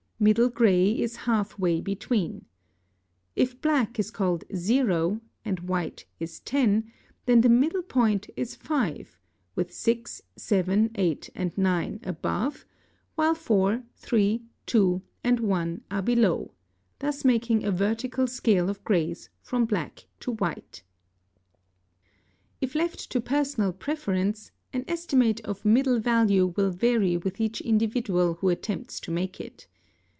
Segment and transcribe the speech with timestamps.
[0.23, 2.45] Middle gray is half way between.
[3.35, 6.91] If black is called 0, and white is 10,
[7.25, 9.17] then the middle point is 5,
[9.55, 12.67] with 6, 7, 8, and 9 above,
[13.15, 16.51] while 4, 3, 2, and 1 are below,
[16.99, 20.83] thus making a vertical scale of grays from black to white (Chapter
[21.31, 22.69] II., paragraph 25).
[22.69, 28.35] If left to personal preference, an estimate of middle value will vary with each individual
[28.35, 29.65] who attempts to make it.